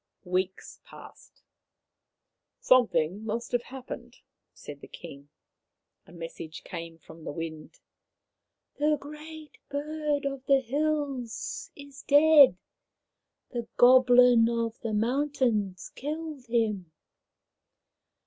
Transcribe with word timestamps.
Weeks 0.23 0.79
passed." 0.83 1.43
Some 2.59 2.87
thing 2.87 3.23
must 3.23 3.51
have 3.51 3.61
happened," 3.61 4.15
said 4.51 4.81
the 4.81 4.87
king. 4.87 5.29
A 6.07 6.11
The 6.11 6.17
Great 6.17 6.17
Bird 6.17 6.17
of 6.17 6.17
the 6.17 6.17
Hills 6.17 6.17
221 6.17 6.19
message 6.19 6.63
came 6.63 6.97
from 6.97 7.23
the 7.23 7.31
wind:" 7.31 7.79
The 8.79 8.97
Great 8.97 9.57
Bird 9.69 10.25
of 10.25 10.45
the 10.47 10.61
Hills 10.61 11.71
is 11.75 12.01
dead. 12.07 12.57
The 13.51 13.67
goblin 13.77 14.49
of 14.49 14.79
the 14.79 14.93
mountains 14.95 15.91
killed 15.93 16.47
him." 16.47 16.91